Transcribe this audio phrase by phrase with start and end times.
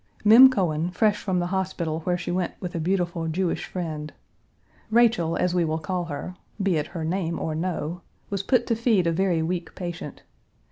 [0.25, 4.11] Mem Cohen, fresh from the hospital where she went with a beautiful Jewish friend.
[4.89, 8.01] Rachel, as we will call her (be it her name or no),
[8.31, 10.23] was put to feed a very weak patient.